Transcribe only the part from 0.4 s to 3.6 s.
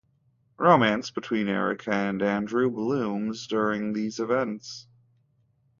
Romance between Erica and Andrew blooms